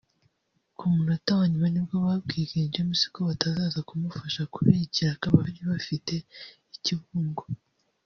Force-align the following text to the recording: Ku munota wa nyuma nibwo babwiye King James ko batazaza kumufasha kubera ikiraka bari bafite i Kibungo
Ku 0.77 0.85
munota 0.93 1.31
wa 1.39 1.45
nyuma 1.51 1.67
nibwo 1.71 1.95
babwiye 2.05 2.45
King 2.51 2.67
James 2.73 3.01
ko 3.13 3.19
batazaza 3.29 3.79
kumufasha 3.87 4.41
kubera 4.53 4.83
ikiraka 4.87 5.25
bari 5.35 5.61
bafite 5.71 6.13
i 6.75 6.77
Kibungo 6.83 7.43